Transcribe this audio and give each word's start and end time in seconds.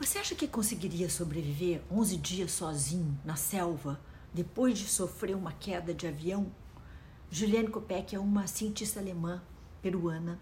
Você 0.00 0.18
acha 0.18 0.34
que 0.34 0.48
conseguiria 0.48 1.10
sobreviver 1.10 1.82
11 1.92 2.16
dias 2.16 2.52
sozinho 2.52 3.20
na 3.22 3.36
selva 3.36 4.00
depois 4.32 4.78
de 4.78 4.86
sofrer 4.86 5.36
uma 5.36 5.52
queda 5.52 5.92
de 5.92 6.06
avião? 6.06 6.50
Juliane 7.30 7.68
Kopeck 7.68 8.16
é 8.16 8.18
uma 8.18 8.46
cientista 8.46 8.98
alemã 8.98 9.42
peruana, 9.82 10.40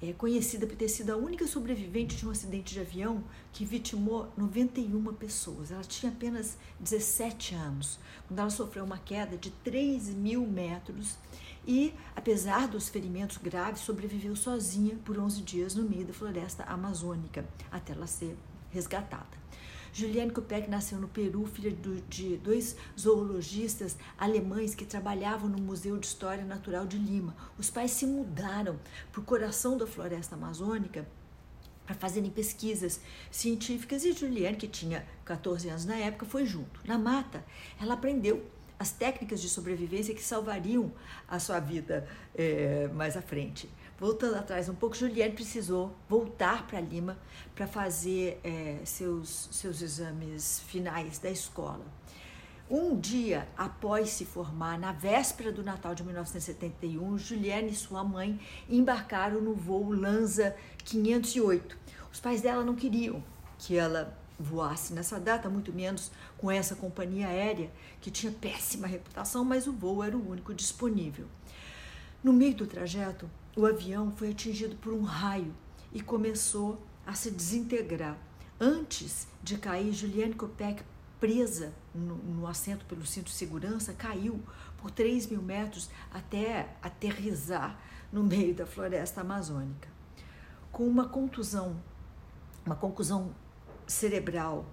é 0.00 0.14
conhecida 0.14 0.66
por 0.66 0.76
ter 0.76 0.88
sido 0.88 1.10
a 1.10 1.16
única 1.16 1.46
sobrevivente 1.46 2.16
de 2.16 2.26
um 2.26 2.30
acidente 2.30 2.72
de 2.72 2.80
avião 2.80 3.22
que 3.52 3.66
vitimou 3.66 4.32
91 4.34 5.12
pessoas. 5.12 5.70
Ela 5.70 5.84
tinha 5.84 6.10
apenas 6.10 6.56
17 6.80 7.54
anos 7.54 7.98
quando 8.26 8.38
ela 8.38 8.48
sofreu 8.48 8.82
uma 8.86 8.96
queda 8.96 9.36
de 9.36 9.50
3 9.50 10.08
mil 10.14 10.46
metros 10.46 11.18
e, 11.66 11.92
apesar 12.14 12.66
dos 12.66 12.88
ferimentos 12.88 13.36
graves, 13.36 13.82
sobreviveu 13.82 14.34
sozinha 14.34 14.96
por 15.04 15.18
11 15.18 15.42
dias 15.42 15.74
no 15.74 15.86
meio 15.86 16.06
da 16.06 16.14
floresta 16.14 16.64
amazônica 16.64 17.46
até 17.70 17.92
ela 17.92 18.06
ser 18.06 18.34
resgatada. 18.70 19.46
Juliane 19.92 20.30
Kopeck 20.30 20.68
nasceu 20.68 20.98
no 20.98 21.08
Peru, 21.08 21.46
filha 21.46 21.70
de 22.08 22.36
dois 22.36 22.76
zoologistas 23.00 23.96
alemães 24.18 24.74
que 24.74 24.84
trabalhavam 24.84 25.48
no 25.48 25.58
Museu 25.58 25.96
de 25.96 26.06
História 26.06 26.44
Natural 26.44 26.86
de 26.86 26.98
Lima. 26.98 27.34
Os 27.58 27.70
pais 27.70 27.92
se 27.92 28.06
mudaram 28.06 28.78
para 29.10 29.22
o 29.22 29.24
coração 29.24 29.78
da 29.78 29.86
floresta 29.86 30.34
amazônica 30.34 31.08
para 31.86 31.94
fazerem 31.94 32.30
pesquisas 32.30 33.00
científicas 33.30 34.04
e 34.04 34.12
Juliane, 34.12 34.58
que 34.58 34.68
tinha 34.68 35.06
14 35.24 35.68
anos 35.70 35.86
na 35.86 35.96
época, 35.96 36.26
foi 36.26 36.44
junto. 36.44 36.78
Na 36.84 36.98
mata, 36.98 37.42
ela 37.80 37.94
aprendeu 37.94 38.44
as 38.78 38.90
técnicas 38.90 39.40
de 39.40 39.48
sobrevivência 39.48 40.14
que 40.14 40.22
salvariam 40.22 40.92
a 41.26 41.38
sua 41.38 41.58
vida 41.60 42.06
é, 42.34 42.88
mais 42.94 43.16
à 43.16 43.22
frente. 43.22 43.68
Voltando 43.98 44.36
atrás 44.36 44.68
um 44.68 44.74
pouco, 44.74 44.94
Juliane 44.94 45.32
precisou 45.32 45.94
voltar 46.08 46.66
para 46.66 46.80
Lima 46.80 47.18
para 47.54 47.66
fazer 47.66 48.38
é, 48.44 48.78
seus, 48.84 49.48
seus 49.50 49.80
exames 49.80 50.60
finais 50.66 51.18
da 51.18 51.30
escola. 51.30 51.84
Um 52.68 52.98
dia 52.98 53.46
após 53.56 54.10
se 54.10 54.24
formar, 54.24 54.78
na 54.78 54.90
véspera 54.90 55.52
do 55.52 55.62
Natal 55.62 55.94
de 55.94 56.02
1971, 56.02 57.16
Juliane 57.16 57.70
e 57.70 57.74
sua 57.74 58.02
mãe 58.02 58.40
embarcaram 58.68 59.40
no 59.40 59.54
voo 59.54 59.92
Lanza 59.92 60.54
508. 60.84 61.78
Os 62.12 62.18
pais 62.18 62.42
dela 62.42 62.64
não 62.64 62.74
queriam 62.74 63.22
que 63.58 63.76
ela 63.76 64.18
voasse 64.38 64.92
nessa 64.92 65.18
data, 65.18 65.48
muito 65.48 65.72
menos 65.72 66.10
com 66.36 66.50
essa 66.50 66.74
companhia 66.74 67.28
aérea 67.28 67.70
que 68.00 68.10
tinha 68.10 68.32
péssima 68.32 68.86
reputação, 68.86 69.44
mas 69.44 69.66
o 69.66 69.72
voo 69.72 70.02
era 70.02 70.16
o 70.16 70.30
único 70.30 70.54
disponível. 70.54 71.26
No 72.22 72.32
meio 72.32 72.54
do 72.54 72.66
trajeto, 72.66 73.30
o 73.56 73.64
avião 73.64 74.12
foi 74.12 74.30
atingido 74.30 74.76
por 74.76 74.92
um 74.92 75.02
raio 75.02 75.54
e 75.92 76.00
começou 76.00 76.82
a 77.06 77.14
se 77.14 77.30
desintegrar. 77.30 78.18
Antes 78.60 79.28
de 79.42 79.56
cair, 79.58 79.92
Juliane 79.92 80.34
Kopeck, 80.34 80.82
presa 81.20 81.72
no, 81.94 82.16
no 82.16 82.46
assento 82.46 82.84
pelo 82.84 83.06
cinto 83.06 83.26
de 83.26 83.32
segurança, 83.32 83.92
caiu 83.92 84.42
por 84.76 84.90
3 84.90 85.26
mil 85.28 85.40
metros 85.40 85.88
até 86.10 86.76
aterrizar 86.82 87.78
no 88.12 88.22
meio 88.22 88.54
da 88.54 88.66
floresta 88.66 89.20
amazônica. 89.20 89.88
Com 90.70 90.86
uma 90.86 91.08
contusão, 91.08 91.76
uma 92.64 92.76
contusão 92.76 93.34
cerebral, 93.86 94.66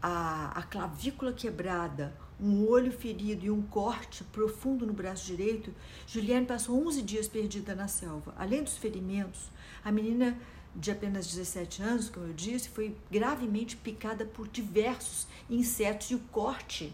a, 0.00 0.58
a 0.58 0.62
clavícula 0.62 1.32
quebrada, 1.32 2.14
um 2.40 2.66
olho 2.68 2.90
ferido 2.90 3.46
e 3.46 3.50
um 3.50 3.62
corte 3.62 4.24
profundo 4.24 4.84
no 4.84 4.92
braço 4.92 5.26
direito, 5.26 5.72
Juliane 6.06 6.44
passou 6.44 6.84
11 6.86 7.02
dias 7.02 7.28
perdida 7.28 7.74
na 7.74 7.86
selva. 7.86 8.34
Além 8.36 8.62
dos 8.62 8.76
ferimentos, 8.76 9.48
a 9.84 9.92
menina 9.92 10.36
de 10.74 10.90
apenas 10.90 11.26
17 11.26 11.82
anos, 11.82 12.10
como 12.10 12.26
eu 12.26 12.32
disse, 12.32 12.68
foi 12.68 12.96
gravemente 13.10 13.76
picada 13.76 14.24
por 14.24 14.48
diversos 14.48 15.26
insetos 15.48 16.10
e 16.10 16.14
o 16.14 16.18
corte 16.18 16.92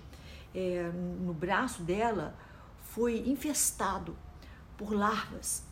é, 0.54 0.90
no 1.20 1.32
braço 1.32 1.82
dela 1.82 2.36
foi 2.82 3.18
infestado 3.28 4.16
por 4.76 4.92
larvas. 4.92 5.62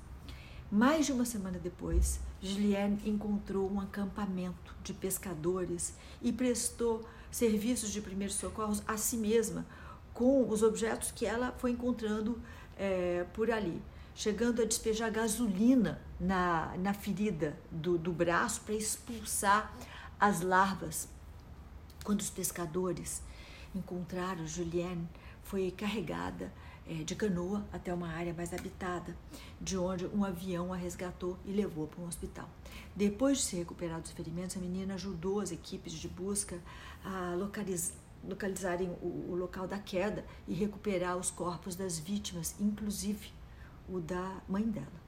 Mais 0.70 1.06
de 1.06 1.12
uma 1.12 1.24
semana 1.24 1.58
depois, 1.58 2.18
Juliane 2.42 3.00
encontrou 3.08 3.70
um 3.70 3.80
acampamento 3.80 4.74
de 4.82 4.92
pescadores 4.92 5.94
e 6.20 6.32
prestou 6.32 7.08
serviços 7.30 7.90
de 7.90 8.00
primeiros 8.00 8.36
socorros 8.36 8.82
a 8.86 8.96
si 8.96 9.16
mesma 9.16 9.64
com 10.12 10.48
os 10.48 10.62
objetos 10.62 11.10
que 11.12 11.24
ela 11.24 11.54
foi 11.58 11.70
encontrando 11.70 12.40
é, 12.76 13.24
por 13.32 13.50
ali, 13.50 13.80
chegando 14.14 14.60
a 14.60 14.64
despejar 14.64 15.10
gasolina 15.10 16.00
na, 16.18 16.76
na 16.78 16.92
ferida 16.92 17.56
do, 17.70 17.96
do 17.96 18.12
braço 18.12 18.62
para 18.62 18.74
expulsar 18.74 19.72
as 20.18 20.40
larvas. 20.40 21.08
Quando 22.02 22.20
os 22.20 22.30
pescadores 22.30 23.22
encontraram 23.74 24.46
Juliane, 24.46 25.08
foi 25.42 25.70
carregada 25.70 26.52
é, 26.88 27.02
de 27.02 27.14
canoa 27.14 27.66
até 27.72 27.92
uma 27.92 28.08
área 28.08 28.32
mais 28.32 28.52
habitada, 28.52 29.16
de 29.60 29.76
onde 29.76 30.06
um 30.06 30.24
avião 30.24 30.72
a 30.72 30.76
resgatou 30.76 31.36
e 31.44 31.52
levou 31.52 31.86
para 31.86 32.02
um 32.02 32.06
hospital. 32.06 32.48
Depois 32.94 33.38
de 33.38 33.44
se 33.44 33.56
recuperar 33.56 34.00
dos 34.00 34.12
ferimentos, 34.12 34.56
a 34.56 34.60
menina 34.60 34.94
ajudou 34.94 35.40
as 35.40 35.50
equipes 35.50 35.92
de 35.92 36.08
busca 36.08 36.58
a 37.04 37.34
localiz 37.34 37.92
localizarem 38.24 38.88
o 39.00 39.36
local 39.36 39.68
da 39.68 39.78
queda 39.78 40.24
e 40.48 40.54
recuperar 40.54 41.16
os 41.16 41.30
corpos 41.30 41.76
das 41.76 41.96
vítimas, 41.96 42.56
inclusive 42.58 43.30
o 43.88 44.00
da 44.00 44.40
mãe 44.48 44.64
dela. 44.64 45.06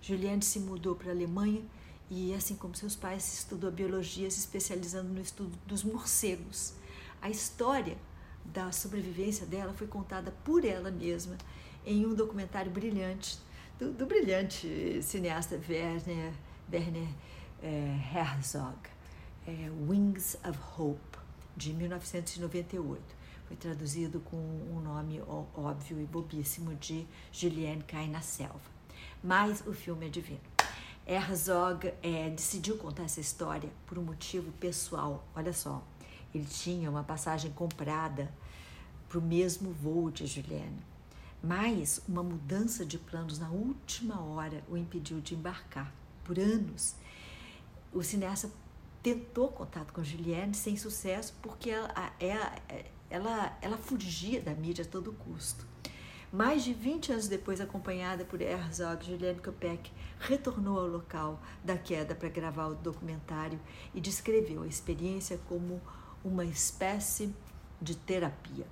Juliane 0.00 0.42
se 0.42 0.60
mudou 0.60 0.94
para 0.94 1.08
a 1.08 1.14
Alemanha 1.14 1.62
e, 2.08 2.32
assim 2.32 2.54
como 2.54 2.76
seus 2.76 2.94
pais, 2.94 3.32
estudou 3.32 3.70
biologia, 3.72 4.30
se 4.30 4.38
especializando 4.38 5.08
no 5.08 5.20
estudo 5.20 5.58
dos 5.66 5.82
morcegos. 5.82 6.74
A 7.20 7.28
história 7.28 7.98
da 8.44 8.72
sobrevivência 8.72 9.46
dela 9.46 9.72
foi 9.72 9.86
contada 9.86 10.32
por 10.44 10.64
ela 10.64 10.90
mesma 10.90 11.36
em 11.84 12.04
um 12.04 12.14
documentário 12.14 12.70
brilhante 12.70 13.38
do, 13.78 13.92
do 13.92 14.06
brilhante 14.06 15.02
cineasta 15.02 15.58
Werner, 15.68 16.32
Werner 16.70 17.08
é, 17.62 17.98
Herzog, 18.14 18.76
é, 19.46 19.70
Wings 19.88 20.36
of 20.46 20.58
Hope, 20.76 21.18
de 21.56 21.72
1998. 21.72 23.02
Foi 23.46 23.56
traduzido 23.56 24.20
com 24.20 24.36
um 24.36 24.80
nome 24.80 25.20
óbvio 25.56 26.00
e 26.00 26.04
bobíssimo 26.04 26.74
de 26.76 27.06
Juliane 27.32 27.82
Cai 27.82 28.06
na 28.06 28.20
Selva. 28.20 28.60
Mas 29.22 29.66
o 29.66 29.72
filme 29.72 30.06
é 30.06 30.08
divino. 30.08 30.40
Herzog 31.06 31.92
é, 32.02 32.30
decidiu 32.30 32.76
contar 32.76 33.04
essa 33.04 33.20
história 33.20 33.68
por 33.86 33.98
um 33.98 34.02
motivo 34.02 34.52
pessoal. 34.52 35.26
Olha 35.34 35.52
só, 35.52 35.82
ele 36.34 36.44
tinha 36.44 36.90
uma 36.90 37.02
passagem 37.02 37.50
comprada 37.52 38.32
para 39.08 39.18
o 39.18 39.22
mesmo 39.22 39.72
voo 39.72 40.10
de 40.10 40.26
Juliane, 40.26 40.82
mas 41.42 42.00
uma 42.08 42.22
mudança 42.22 42.84
de 42.84 42.98
planos 42.98 43.38
na 43.38 43.50
última 43.50 44.20
hora 44.20 44.62
o 44.68 44.76
impediu 44.76 45.20
de 45.20 45.34
embarcar. 45.34 45.92
Por 46.24 46.38
anos, 46.38 46.94
o 47.92 48.02
cineasta 48.02 48.50
tentou 49.02 49.48
contato 49.48 49.92
com 49.92 50.04
Juliane 50.04 50.54
sem 50.54 50.76
sucesso 50.76 51.34
porque 51.42 51.70
ela, 51.70 52.12
ela, 52.20 52.52
ela, 53.08 53.58
ela 53.60 53.78
fugia 53.78 54.40
da 54.40 54.54
mídia 54.54 54.84
a 54.84 54.88
todo 54.88 55.12
custo. 55.12 55.66
Mais 56.32 56.62
de 56.62 56.72
20 56.72 57.10
anos 57.10 57.26
depois, 57.26 57.60
acompanhada 57.60 58.24
por 58.24 58.40
Herzog, 58.40 59.04
Juliane 59.04 59.40
Kopeck 59.40 59.90
retornou 60.20 60.78
ao 60.78 60.86
local 60.86 61.42
da 61.64 61.76
queda 61.76 62.14
para 62.14 62.28
gravar 62.28 62.68
o 62.68 62.74
documentário 62.76 63.58
e 63.92 64.00
descreveu 64.00 64.62
a 64.62 64.66
experiência 64.68 65.40
como 65.48 65.80
uma 66.24 66.44
espécie 66.44 67.34
de 67.80 67.94
terapia. 67.94 68.66